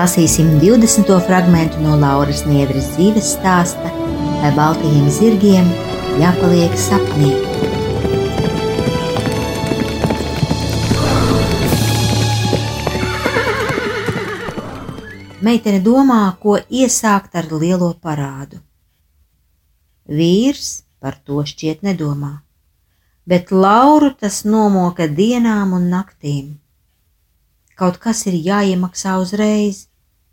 [0.00, 1.10] Lasīsim 20.
[1.26, 3.90] fragment no Lauras Niedres dzīves stāsta,
[4.40, 5.66] lai baltajiem zirgiem
[6.20, 7.32] jāpaliek sapnī.
[15.44, 18.62] Meitene domā, ko iesākt ar lielo parādu.
[20.08, 22.32] Vīrs par to šķiet nedomā,
[23.28, 26.56] bet Lauru tas nomoka dienām un naktīm
[27.80, 29.86] kaut kas ir jāiemaksā uzreiz,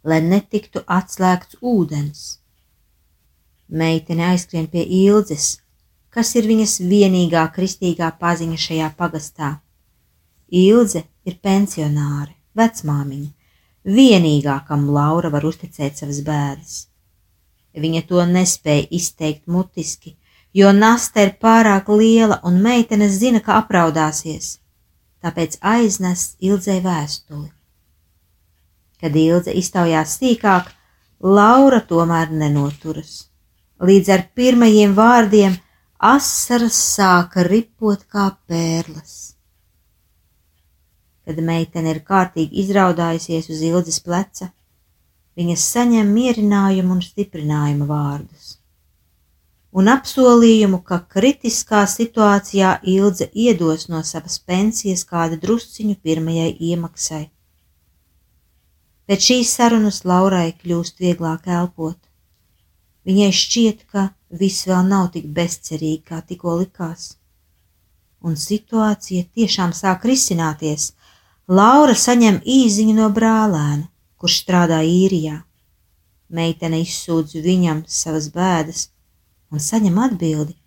[0.07, 2.25] lai netiktu atslēgts ūdens.
[3.67, 5.47] Meitene aizskrien pie ildzes,
[6.09, 9.49] kas ir viņas vienīgā kristīgā paziņa šajā pagastā.
[10.47, 13.31] Ilze ir pensionāre, vecmāmiņa,
[13.97, 16.77] vienīgā, kam Laura var uzticēt savas bēdas.
[17.77, 20.15] Viņa to nespēja izteikt mutiski,
[20.53, 24.55] jo nasta ir pārāk liela un meitene zina, ka apraudāsies
[25.23, 27.49] tāpēc aiznes Ilzei vēstuli.
[29.01, 30.71] Kad Ilze iztaujās sīkāk,
[31.21, 33.27] Laura tomēr nenoturas.
[33.81, 35.57] Līdz ar pirmajiem vārdiem
[36.11, 39.15] asaras sāka ripot kā pērles.
[41.25, 44.51] Kad meitene ir kārtīgi izraudājusies uz Ilzes pleca,
[45.37, 48.57] viņa saņem mierinājumu un stiprinājumu vārdus
[49.77, 57.27] un apsolījumu, ka kritiskā situācijā Ilze iedos no savas pensijas kādu drusciņu pirmajai iemaksai.
[59.07, 61.95] Pēc šīs sarunas Laurai kļūst vieglāk elpot.
[63.07, 67.13] Viņai šķiet, ka viss vēl nav tik bezcerīgi, kā tikko likās.
[68.19, 70.89] Un situācija tiešām sāk risināties.
[71.47, 73.87] Laura saņem īziņu no brālēna,
[74.19, 75.37] kurš strādā īrijā.
[76.27, 78.89] Meitene izsūdz viņam savas bēdas,
[79.55, 80.57] un saņem atbildi,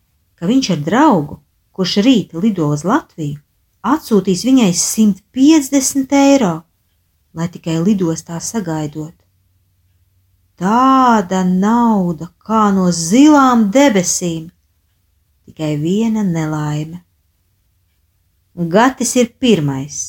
[0.40, 1.42] ka viņš ar draugu,
[1.76, 3.36] kurš rīt lido uz Latviju,
[3.84, 6.54] atsūtīs viņai 150 eiro,
[7.34, 9.14] lai tikai lidostā sagaidot.
[10.60, 14.50] Tāda nauda kā no zilām debesīm,
[15.48, 17.04] tikai viena nelaime.
[18.54, 20.02] Gatis ir pirmais,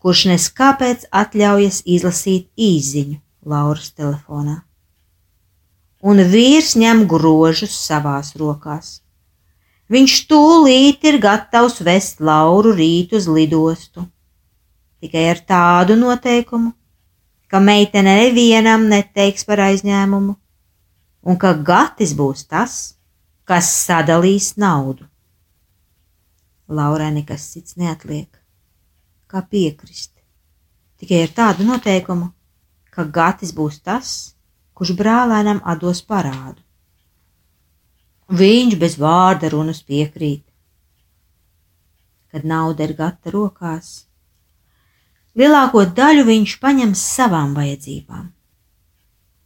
[0.00, 4.62] kurš neskāpēc atļaujas izlasīt īziņu Lauras telefonā
[6.00, 9.00] un vīrs ņem grožus savās rokās.
[9.88, 14.04] Viņš tūlīt ir gatavs vest Lauru rīt uz lidostu.
[14.98, 16.72] Tikai ar tādu noteikumu,
[17.48, 20.34] ka meitene nevienam neteiks par aizņēmumu,
[21.22, 22.74] un ka Gatis būs tas,
[23.48, 25.06] kas sadalīs naudu.
[26.68, 28.28] Laurai nekas cits neatliek,
[29.30, 30.12] kā piekrist.
[30.98, 32.32] Tikai ar tādu noteikumu,
[32.90, 34.34] ka Gatis būs tas,
[34.74, 36.60] kurš brālēnam atdos parādu.
[38.28, 40.42] Viņš bez vārda runas piekrīt.
[42.28, 44.07] Kad nauda ir gata rokās,
[45.38, 48.30] lielāko daļu viņš paņem savām vajadzībām.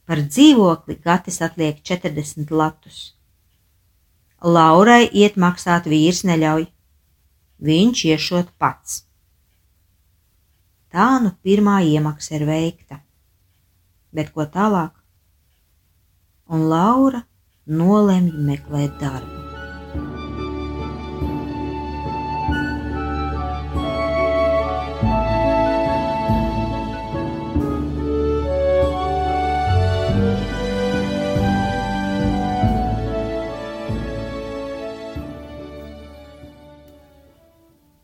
[0.09, 3.03] Par dzīvokli Gatis atliek 40 latus.
[4.43, 6.67] Laurai iet maksāt vīrs neļauj,
[7.63, 9.05] viņš iešot pats.
[10.93, 12.99] Tā nu pirmā iemaksa ir veikta,
[14.13, 14.99] bet ko tālāk?
[16.53, 17.23] un Laura
[17.67, 19.42] nolemj meklēt darbu.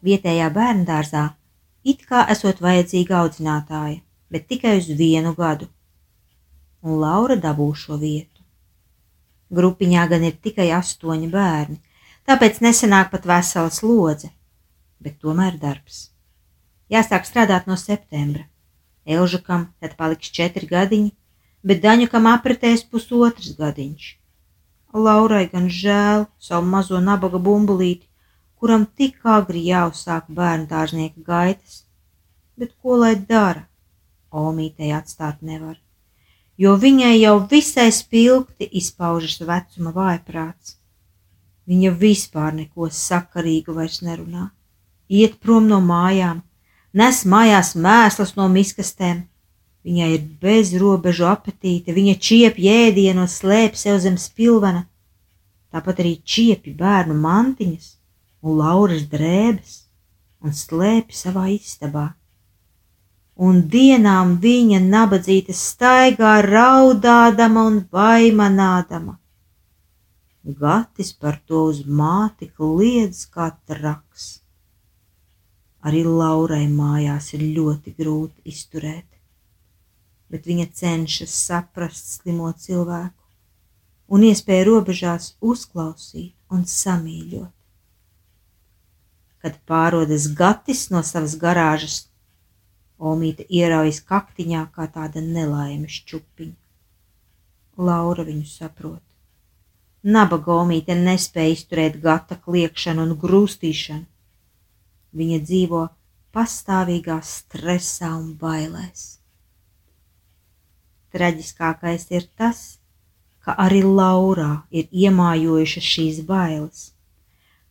[0.04, 1.24] Vietējā bērngārzā
[1.82, 4.00] it kā esot vajadzīga audzinātāja,
[4.30, 5.66] bet tikai uz vienu gadu,
[6.82, 8.42] un Laura dabū šo vietu.
[9.50, 11.80] Grupiņā gan ir tikai astoņi bērni,
[12.28, 14.30] tāpēc nesenāk pat vesela slodze,
[15.00, 16.10] bet tomēr darbs.
[16.88, 18.46] jāsāk strādāt no septembra.
[19.04, 21.12] Elžukam tad paliks četri gadiņi,
[21.64, 24.16] bet Daņukam apritēs pusotrs gadiņš.
[24.94, 28.07] Laurai gan žēl savu mazo nabaga bumbulīti,
[28.58, 31.84] kuram tik agri jāuzsāk bērnu dārznieka gaitas,
[32.58, 33.66] bet ko lai dara?
[34.28, 35.78] Omītei atstāt nevar,
[36.60, 40.74] jo viņai jau visai spilgti izpaužas vecuma vājprāts.
[41.68, 44.50] Viņa vispār neko sakarīgu vairs nerunā,
[45.08, 46.42] iet prom no mājām,
[46.92, 49.26] nes mājās mēslas no miskastēm.
[49.88, 54.84] Viņai ir bezrobežu apetīte, viņa čiep jēdienos, slēp sev zem spilvena,
[55.72, 57.94] tāpat arī čiepi bērnu mantiņas
[58.42, 59.74] un lauras drēbes
[60.44, 62.06] un slēpi savā istabā.
[63.38, 69.18] Un dienām viņa nabadzīte staigā raudādama un vaimanādama.
[70.62, 74.28] Gatis par to uz māti kliedz kā traks.
[75.86, 79.06] Arī Laurai mājās ir ļoti grūti izturēt,
[80.30, 83.14] bet viņa cenšas saprast slimo cilvēku
[84.08, 87.57] un iespēju robežās uzklausīt un samīļot.
[89.48, 92.04] Kad pārodas gatis no savas garāžas,
[92.98, 96.52] Omīte ieraujas kaktiņā kā tāda nelaimes čupiņa.
[97.88, 99.00] Laura viņu saprot.
[100.02, 104.04] Nabaga Omīte nespēja izturēt gata kliekšanu un grūstīšanu
[105.16, 105.86] Viņa dzīvo
[106.36, 109.06] pastāvīgā stresā un bailēs.
[111.16, 112.60] Traģiskākais ir tas,
[113.40, 116.90] ka arī Laurā ir iemājojušas šīs bailes.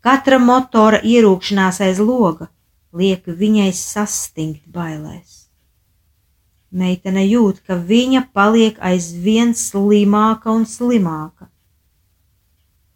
[0.05, 2.49] Katra motora ierūkšanās aiz loga
[2.94, 5.47] liek viņai sastingt bailēs.
[6.71, 11.49] Meitene jūt, ka viņa paliek aizvien slimāka un slimāka.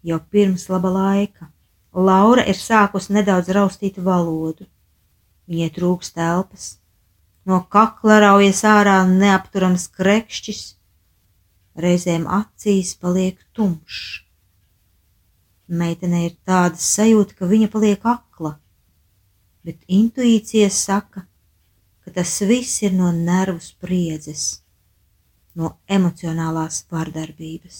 [0.03, 1.51] Jau pirms laba laika
[1.94, 4.63] Laura ir sākusi nedaudz raustīt valodu.
[5.51, 6.68] Viņai trūks telpas,
[7.44, 10.62] no kakla raujas ārā neapturams krekšķis,
[11.75, 14.21] reizēm acīs paliek tumšs.
[15.71, 18.57] Meitenei ir tāda sajūta, ka viņa paliek akla,
[19.63, 21.23] bet intuīcija saka,
[22.03, 24.44] ka tas viss ir no nervu spriedzes,
[25.56, 27.79] no emocionālās vardarbības.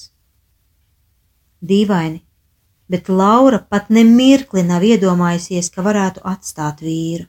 [1.62, 2.22] Dīvaini,
[2.88, 7.28] bet Laura pat nemirkli nav iedomājusies, ka varētu atstāt vīru.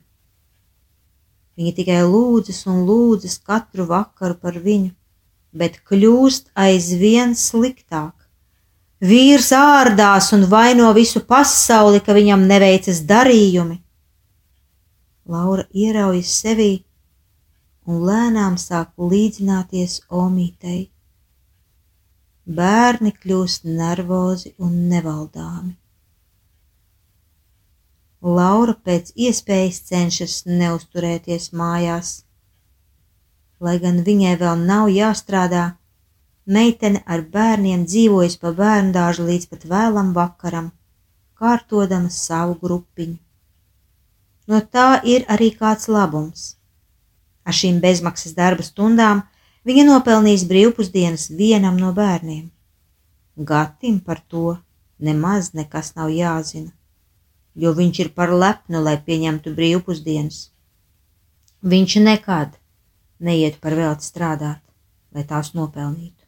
[1.59, 4.95] Viņa tikai lūdzas un lūdzas katru vakaru par viņu,
[5.53, 8.22] bet kļūst aizvien sliktāk.
[9.03, 13.81] Vīrs ārdās un vaino visu pasauli, ka viņam neveicas darījumi.
[15.27, 16.71] Laura ieraujas sevī
[17.83, 20.81] un lēnām sāk līdzināties Omītei.
[22.47, 25.75] Bērni kļūst nervozi un nevaldāmi.
[28.23, 32.21] Laura pēc iespējas cenšas neusturēties mājās.
[33.59, 35.73] Lai gan viņai vēl nav jāstrādā,
[36.45, 40.71] meitene ar bērniem dzīvojas pa bērnu dārzu līdz pat vēlam vakaram,
[41.39, 43.17] kārtodama savu grupiņu.
[44.47, 46.55] No tā ir arī kāds labums.
[47.43, 49.23] Ar šīm bezmaksas darba stundām
[49.63, 52.49] Viņa nopelnīs brīvpusdienas vienam no bērniem.
[53.49, 54.57] Gatim par to
[54.99, 56.73] nemaz nekas nav jāzina,
[57.55, 60.41] jo viņš ir par lepnu, lai pieņemtu brīvpusdienas.
[61.63, 62.59] Viņš nekad
[63.23, 64.59] neiet par velti strādāt,
[65.15, 66.22] lai tās nopelnītu.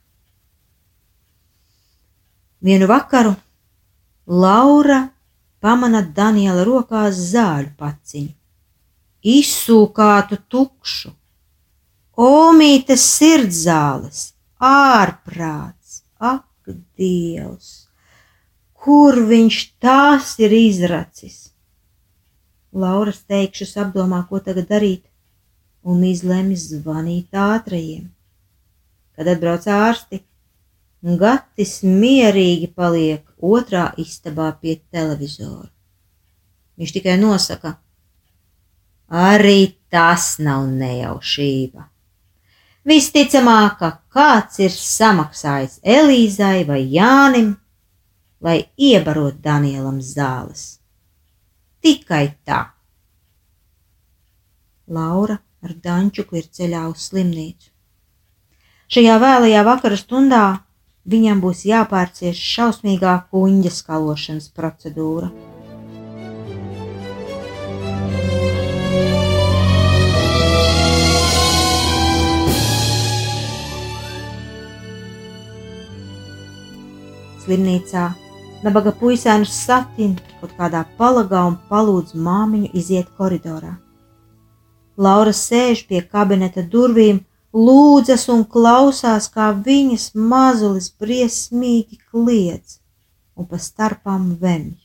[2.65, 3.35] Vienu vakaru
[4.25, 5.03] Laura
[5.61, 8.33] pamana Daniela rokās zāļu paciņu,
[9.35, 11.13] izsūkātu tukšu
[12.15, 14.19] Omītes sirdzāles,
[14.63, 16.47] ārprāts, ak,
[16.95, 17.89] Dievs,
[18.71, 21.51] kur viņš tās ir izracis?
[22.71, 25.03] Lauras teikšus apdomā, ko tagad darīt,
[25.83, 28.07] un izlemj zvanīt ātrajiem.
[29.15, 30.23] Kad atbrauc ārsti,
[31.05, 35.69] Gatis mierīgi paliek otrā istabā pie televizora.
[36.81, 37.75] Viņš tikai nosaka,
[39.13, 41.85] arī tas nav nejaušība.
[42.89, 47.53] Visticamāk, ka kāds ir samaksājis Elīzai vai Jānim,
[48.41, 50.79] lai iebarot Danielam zāles.
[51.85, 52.65] Tikai tā.
[54.89, 57.69] Laura ar Dančuku ir ceļā uz slimnīcu.
[58.89, 60.45] Šajā vēlajā vakara stundā
[61.05, 65.33] viņam būs jāpārcieš šausmīgā kuņģa skalošanas procedūra.
[77.45, 78.09] slimnīcā.
[78.65, 83.75] Nabaga puisēnu satin kaut kādā palagā un palūdz māmiņu iziet koridorā.
[84.97, 87.19] Laura sēž pie kabineta durvīm,
[87.55, 92.79] lūdzas un klausās, kā viņas mazulis briesmīgi kliedz
[93.35, 94.75] un pa starpām vemj.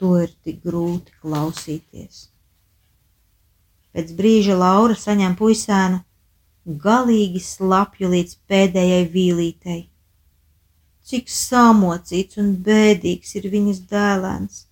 [0.00, 2.26] To ir tik grūti klausīties.
[3.96, 6.02] Pēc brīža Laura saņem puisēnu,
[6.84, 9.82] galīgi slapju līdz pēdējai vīlītei.
[11.06, 14.64] Cik samocīts un bēdīgs ir viņas dēlēns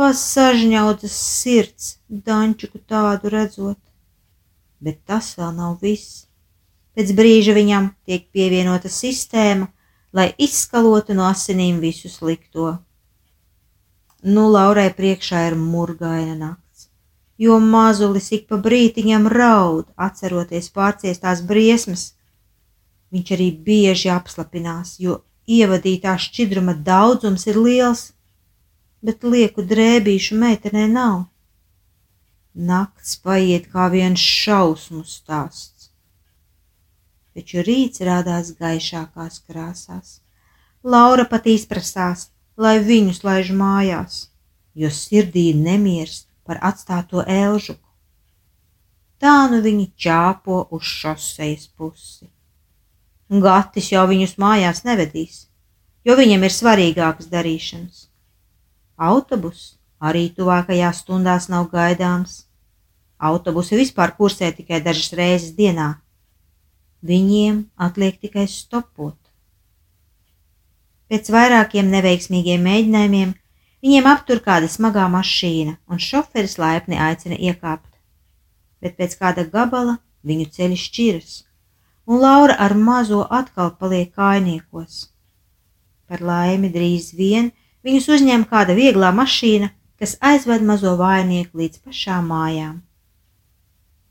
[0.00, 3.76] kā sažņautas sirds dančuku tādu redzot.
[4.80, 6.24] Bet tas vēl nav viss.
[6.96, 9.68] Pēc brīža viņam tiek pievienota sistēma,
[10.16, 12.78] lai izskalotu no asinīm visu slikto.
[14.24, 16.88] Nu, Laurai priekšā ir murgaina nakts,
[17.40, 22.10] jo mazulis ik pa brītiņam raud, atceroties pārciestās briesmas.
[23.14, 28.10] Viņš arī bieži apslapinās, jo ievadītā šķidruma daudzums ir liels
[29.02, 31.24] bet lieku drēbīšu meitenē nav.
[32.54, 35.90] Nakts paiet kā viens šausmu stāsts,
[37.30, 40.18] taču rīts rādās gaišākās krāsās.
[40.82, 44.30] Laura pat izprasās, lai viņus laiž mājās,
[44.74, 47.86] jo sirdī nemiers par atstāto elžuku.
[49.20, 52.26] Tā nu viņi čāpo uz šosejas pusi.
[53.30, 55.46] Gatis jau viņus mājās nevedīs,
[56.02, 58.08] jo viņam ir svarīgākas darīšanas.
[58.98, 62.46] Autobus arī tuvākajās stundās nav gaidāms.
[63.20, 66.00] Autobusi vispār kursē tikai dažas reizes dienā.
[67.04, 69.16] Viņiem atliek tikai stopot.
[71.10, 73.34] Pēc vairākiem neveiksmīgiem mēģinājumiem
[73.84, 77.88] viņiem aptur kāda smagā mašīna, un šoferis laipni aicina iekāpt.
[78.80, 81.32] Bet pēc kāda gabala viņu ceļi šķiras,
[82.06, 85.08] un Laura ar mazo atkal paliek kājniekos.
[86.08, 87.50] Par laimi drīz vien
[87.86, 92.78] Viņus uzņem kāda vieglā mašīna, kas aizved mazo vainieku līdz pašām mājām.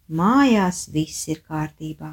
[0.09, 2.11] Mājās viss ir kārtībā.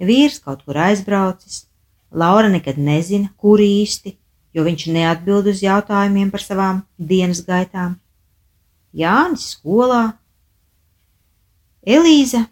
[0.00, 1.66] Vīrs kaut kur aizbraucis,
[2.12, 4.14] Laura nekad nezina, kur īsti,
[4.52, 7.94] jo viņš neatbild uz jautājumiem par savām dienas gaitām.
[8.92, 10.02] Jānis skolā,
[11.82, 12.44] Elīza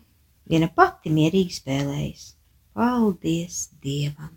[0.48, 2.30] viena pati mierīgi spēlējas.
[2.74, 4.32] Paldies Dievam!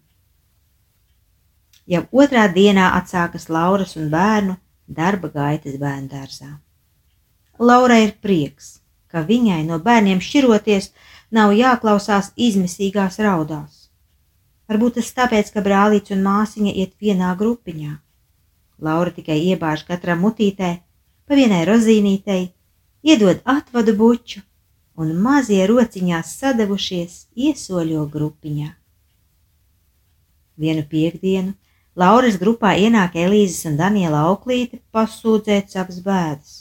[1.88, 6.52] Jau otrā dienā atsākas Lauras un bērnu darba gaitas bērndārzā.
[7.60, 10.92] Laura ir prieks, ka viņai no bērniem šķiroties
[11.32, 13.90] nav jāklausās izmisīgās raudās.
[14.70, 17.94] Varbūt tas tāpēc, ka brālīts un māsiņa iet vienā grupiņā.
[18.84, 20.72] Laura tikai iebāž katram mutītē,
[21.28, 22.54] pa vienai rozīnītei,
[23.04, 24.42] iedod atvadu buču,
[24.98, 28.70] un mazie rociņās sadavušies iesoļo grupiņā.
[30.58, 31.54] Vienu piekdienu
[31.94, 36.54] Lauras grupā ienāk Elīzes un Daniela auklīte pasūdzēt savas bēdas.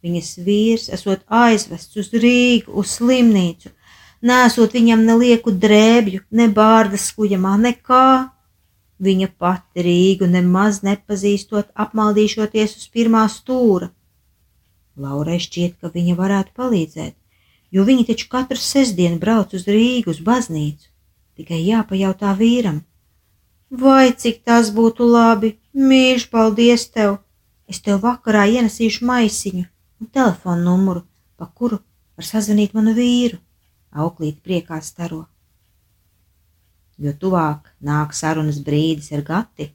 [0.00, 3.74] Viņas vīrs esot aizvests uz Rīgu, uz slimnīcu,
[4.24, 8.30] nesot viņam ne lieku drēbju, ne bārdas skujamā, nekā.
[9.04, 13.92] Viņa pati Rīgu nemaz nepazīstot, apmaldīšoties uz pirmā stūra.
[14.96, 17.14] Laurai šķiet, ka viņa varētu palīdzēt,
[17.70, 20.88] jo viņa taču katru sestdienu brauc uz Rīgu uz baznīcu.
[21.38, 22.80] Tikai jāpajautā vīram,
[23.70, 25.58] Vai cik tas būtu labi!
[25.76, 27.18] Mīļš, paldies tev!
[27.68, 29.66] Es tev vakarā ienesīšu maisiņu
[30.00, 31.02] un telefonu numuru,
[31.36, 31.76] pa kuru
[32.16, 33.36] var sazvanīt manu vīru.
[33.92, 35.26] Auklīt priekā staro.
[36.96, 39.68] Jo tuvāk nāk sarunas brīdis ar gati,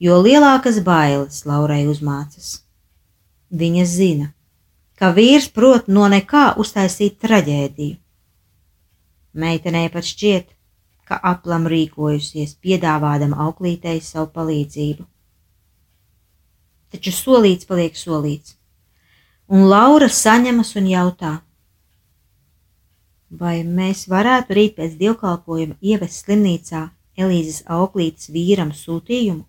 [0.00, 2.62] jo lielākas bailes Laurai uzmācas.
[3.52, 4.32] Viņa zina,
[4.96, 7.96] ka vīrs prot no nekā uztaisīt traģēdiju.
[9.36, 10.55] Meitenei pat šķiet,
[11.06, 15.06] ka aplam rīkojusies, piedāvādama auklītei savu palīdzību.
[16.94, 18.56] Taču solīts paliek solīts,
[19.46, 21.32] un Laura saņemas un jautā,
[23.30, 26.86] vai mēs varētu rīt pēc dievkalpojuma ievest slimnīcā
[27.16, 29.46] Elīzes auklītes vīram sūtījumu?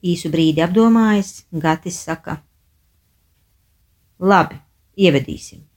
[0.00, 2.38] Īsu brīdi apdomājis, Gatis saka:
[4.18, 4.56] Labi,
[4.96, 5.69] ievedīsim.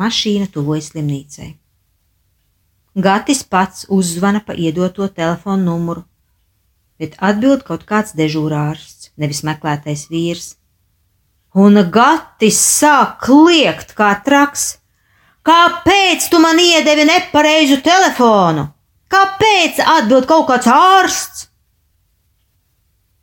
[0.00, 1.52] Mašīna tuvojas slimnīcai.
[2.94, 6.02] Gatis pats uzzvana pa iedoto telefonu numuru,
[6.98, 10.54] bet atbild kaut kāds dežūrārsts, nevis meklētais vīrs.
[11.54, 14.78] Un Gatis sāk kliegt kā traks.
[15.46, 18.68] Kāpēc tu man iedevi nepareizu telefonu?
[19.14, 21.48] Kāpēc atbild kaut kāds ārsts?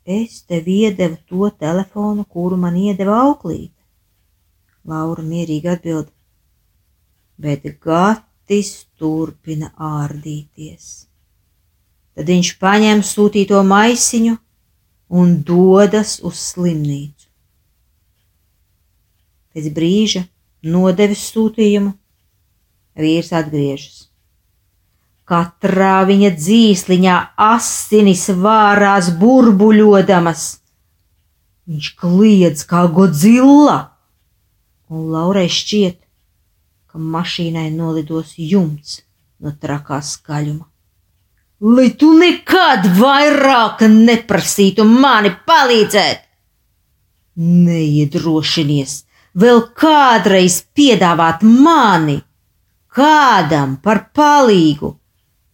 [0.04, 3.76] Es tev iedevu to telefonu, kuru man iedeva auklīte.
[4.88, 6.08] Laura mierīgi atbild:
[7.42, 11.08] bet Gatis turpina ārdīties.
[12.12, 14.36] Tad viņš paņem sūtīto maisiņu
[15.12, 17.28] un dodas uz slimnīcu.
[19.52, 20.22] Pēc brīža
[20.64, 21.92] nodevis sūtījumu,
[22.96, 24.08] vīrs atgriežas.
[25.28, 30.44] Katrā viņa dzīsliņā asinis vārās burbuļodamas.
[31.70, 33.76] Viņš kliedz kā godzilla,
[34.92, 36.00] un Laurai šķiet,
[36.92, 39.00] ka mašīnai nolidos jumts
[39.40, 40.72] no trakā skaļuma
[41.62, 46.24] lai tu nekad vairāk neprasītu mani palīdzēt.
[47.38, 48.96] Neiedrošinies
[49.38, 52.18] vēl kādreiz piedāvāt mani
[52.92, 54.96] kādam par palīgu.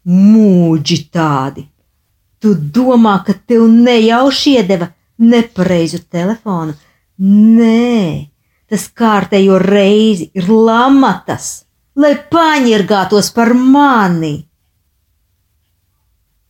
[0.09, 1.67] Mūģi tādi!
[2.41, 6.73] Tu domā, ka tev nejauši iedeva nepareizu telefonu?
[7.21, 8.31] Nē,
[8.69, 11.49] tas kārtējo reizi ir lamatas,
[11.97, 14.35] lai paņirgātos par mani.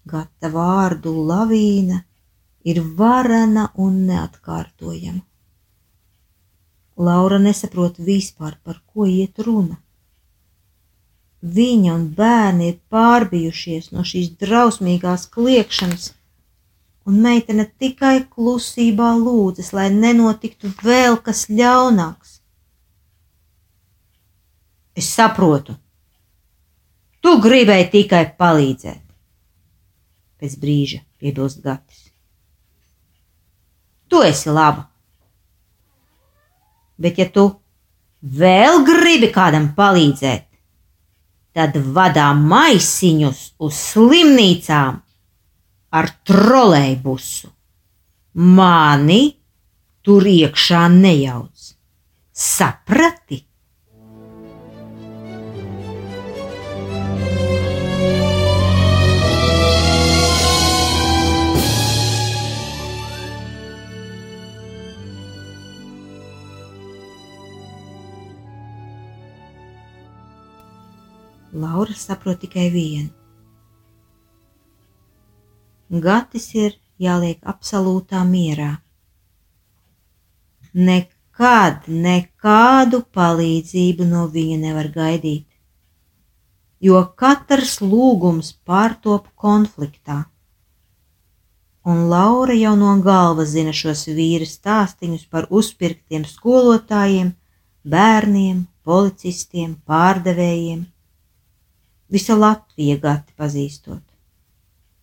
[0.09, 2.03] Gata vārdu lavīna
[2.65, 5.23] ir varena un neatkārtojama.
[6.99, 9.77] Laura nesaprot vispār, par ko iet runa.
[11.39, 16.09] Viņa un bērni ir pārbijušies no šīs drausmīgās kliekšanas,
[17.09, 22.35] un meitene tikai klusībā lūdzas, lai nenotiktu vēl kas ļaunāks.
[24.99, 25.77] Es saprotu,
[27.25, 29.05] tu gribēji tikai palīdzēt
[30.38, 32.05] pēc brīža piebilst Gatis.
[34.09, 34.87] Tu esi laba,
[36.99, 37.49] bet ja tu
[38.21, 40.47] vēl gribi kādam palīdzēt,
[41.57, 45.03] tad vadā maisiņus uz slimnīcām
[45.95, 47.50] ar trolēļbusu.
[48.59, 49.23] Mani
[50.04, 51.75] tur iekšā nejauc.
[52.33, 53.42] Saprati?
[71.59, 73.17] Laura saprot tikai vienu.
[75.88, 78.79] Gatis ir jāliek absolūtā mierā.
[80.74, 85.46] Nekad nekādu palīdzību no viņa nevar gaidīt,
[86.81, 90.27] jo katrs lūgums pārtop konfliktā.
[91.88, 97.33] Un Laura jau no galvas zina šos vīru stāstīņus par uzpirktiem skolotājiem,
[97.88, 100.85] bērniem, policistiem, pārdevējiem
[102.09, 104.08] visa Latvija gati pazīstot.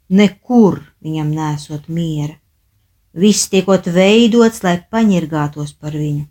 [0.09, 2.35] Nekur viņam nesot miera.
[3.15, 6.25] Viss tiekot veidots, lai paņirgātos par viņu,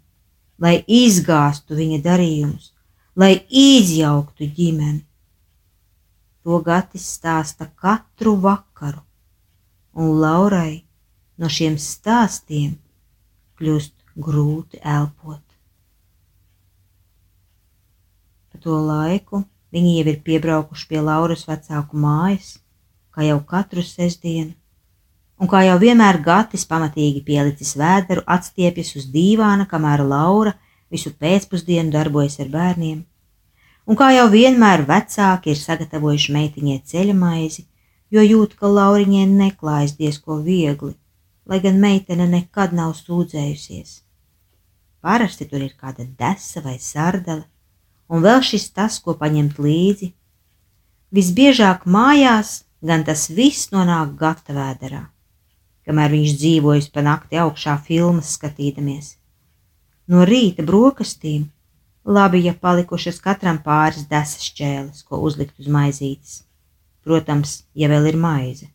[0.60, 2.72] lai izgāstu viņa darījumus,
[3.16, 5.00] lai izjauktu ģimeni.
[6.44, 9.00] To Gatis stāsta katru vakaru,
[9.96, 10.84] un Laurai
[11.40, 12.76] no šiem stāstiem
[13.58, 15.42] kļūst grūti elpot.
[18.52, 19.42] Pa to laiku
[19.74, 22.52] Viņi jau ir piebraukuši pie Lauras vecāku mājas,
[23.14, 24.52] kā jau katru sestdienu,
[25.38, 30.54] un kā jau vienmēr Gatis pamatīgi pielicis vēderu, atstiepjas uz dīvāna, kamēr Laura
[30.90, 33.04] visu pēcpusdienu darbojas ar bērniem,
[33.86, 37.66] un kā jau vienmēr vecāki ir sagatavojuši meitiņai ceļa maizi,
[38.14, 40.94] jo jūt, ka Lauriņai neklājas diezko viegli,
[41.46, 44.00] lai gan meitene nekad nav sūdzējusies.
[45.04, 47.44] Parasti tur ir kāda desa vai sardele,
[48.08, 50.12] un vēl šis tas, ko paņemt līdzi.
[51.14, 55.02] Visbiežāk mājās gan tas viss nonāk gatavēderā,
[55.88, 59.14] kamēr viņš dzīvojas pa nakti augšā filmas skatīdamies.
[60.08, 61.48] No rīta brokastīm
[62.04, 66.42] labi, ja palikušas katram pāris desas šķēles, ko uzlikt uz maizītes.
[67.04, 68.68] Protams, ja vēl ir maize.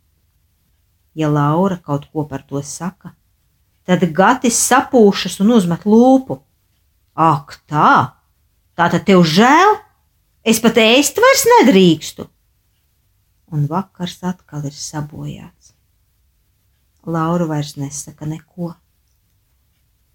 [1.17, 3.13] Ja Laura kaut ko par to saka,
[3.85, 6.41] tad Gatis sapūšas un uzmet lūpu.
[7.13, 8.15] Ak, tā!
[8.77, 9.73] Tātad tev žēl?
[10.45, 12.29] Es pat ēst vairs nedrīkstu.
[13.51, 15.73] Un vakars atkal ir sabojāts.
[17.05, 18.73] Laura vairs nesaka neko.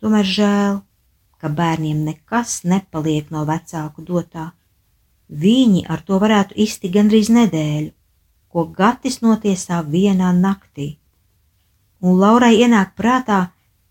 [0.00, 0.82] Tomēr žēl,
[1.40, 4.52] ka bērniem nekas nepaliek no vecāku dotā.
[5.28, 7.90] Viņi ar to varētu iztikt gandrīz nedēļu,
[8.52, 10.94] ko Gatis notiesā vienā naktī.
[12.04, 13.40] Un Laurai ienāk prātā,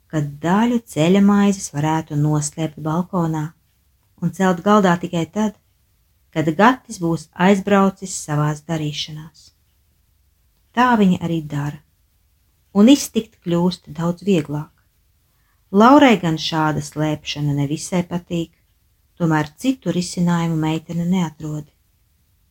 [0.07, 3.47] ka daļu ceļa maizes varētu noslēpt balkonā
[4.23, 5.57] un celt galdā tikai tad,
[6.33, 9.51] kad Gatis būs aizbraucis savās darīšanās.
[10.73, 11.77] Tā viņa arī dara,
[12.73, 14.71] un iztikt kļūst daudz vieglāk.
[15.73, 18.51] Laurai gan šāda slēpšana nevisai patīk,
[19.17, 21.67] tomēr citu risinājumu meitene neatrod,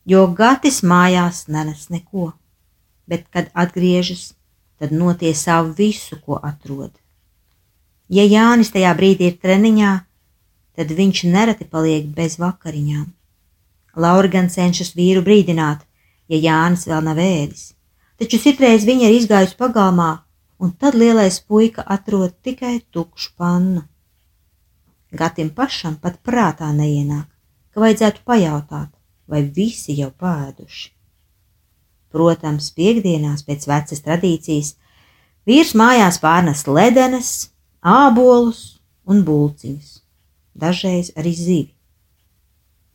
[0.07, 2.31] jo Gatis mājās nenes neko,
[3.07, 4.33] bet, kad atgriežas,
[4.79, 6.91] tad notiesā visu, ko atrod.
[8.11, 9.91] Ja Jānis tajā brīdī ir treniņā,
[10.75, 13.05] tad viņš nereti paliek bez vakariņām.
[13.95, 15.83] Laura gan cenšas vīru brīdināt,
[16.31, 17.73] ja Jānis vēl nav ēdis,
[18.17, 20.11] taču citreiz viņa ir izgājusi pagalmā,
[20.57, 23.83] un tad lielais puika atrod tikai tukšu pannu.
[25.13, 27.27] Gatim pašam pat prātā neienāk,
[27.73, 28.89] ka vajadzētu pajautāt,
[29.29, 30.89] vai visi jau pēduši.
[32.13, 34.73] Protams, piekdienās pēc vecas tradīcijas
[35.49, 37.31] vīrs mājās pārnes ledenes,
[37.81, 39.95] ābolus un bulciņus,
[40.57, 41.71] dažreiz arī zivi.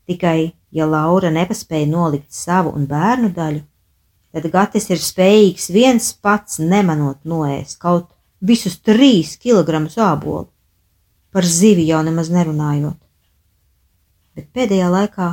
[0.09, 3.61] Tikai, ja Laura nepaspēja nolikt savu un bērnu daļu,
[4.33, 8.09] tad Gatis ir spējīgs viens pats nemanot noēst kaut
[8.41, 10.49] visus trīs kilogramus ābolu,
[11.33, 12.97] par zivi jau nemaz nerunājot.
[14.35, 15.29] Bet pēdējā laikā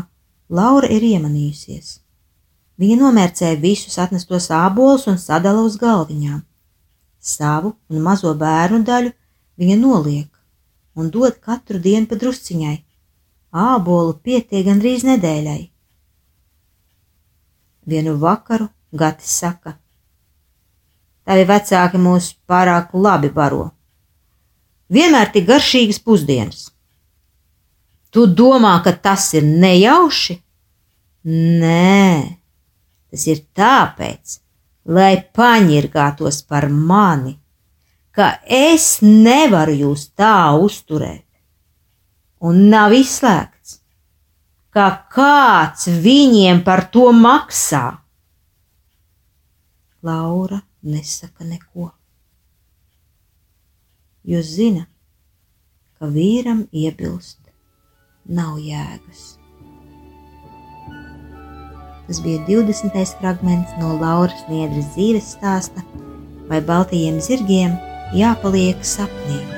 [0.49, 1.99] Laura ir iemanījusies.
[2.81, 6.41] Viņa nomērcē visus atnestos ābolus un sadala uz galviņām.
[7.19, 9.13] Savu un mazo bērnu daļu
[9.57, 10.29] viņa noliek
[10.95, 12.75] un dod katru dienu pa drusciņai,
[13.55, 15.61] ābolu pietiek gandrīz nedēļai.
[17.87, 19.77] Vienu vakaru Gatis saka:
[21.25, 23.69] Tavi vecāki mūs pārāk labi baro.
[24.91, 26.69] Vienmēr tik garšīgas pusdienas.
[28.11, 30.37] Tu domā, ka tas ir nejauši?
[31.25, 32.37] Nē,
[33.09, 34.37] tas ir tāpēc,
[34.85, 37.33] lai paņirgātos par mani,
[38.13, 41.24] ka es nevaru jūs tā uzturēt
[42.45, 43.79] un nav izslēgts,
[44.75, 47.85] ka kāds viņiem par to maksā.
[50.05, 51.89] Laura nesaka neko,
[54.29, 54.85] jo zina,
[55.97, 57.41] ka vīram iebilst
[58.25, 59.25] nav jēgas.
[62.05, 62.93] Tas bija 20.
[63.17, 65.81] fragments no Lauras Niedras dzīves stāsta,
[66.45, 67.73] vai baltajiem zirgiem
[68.13, 69.54] jāpaliek sapnī.